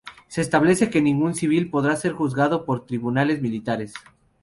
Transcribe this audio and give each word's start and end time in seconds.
Se 0.27 0.41
establece 0.41 0.89
que 0.89 0.99
ningún 0.99 1.35
civil 1.35 1.69
podrá 1.69 1.95
ser 1.95 2.13
juzgado 2.13 2.65
por 2.65 2.87
tribunales 2.87 3.39
militares. 3.39 3.93